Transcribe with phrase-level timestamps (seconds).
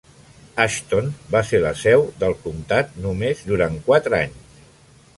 [0.63, 4.63] Ashton va ser la seu del comptat només durant quatre anys.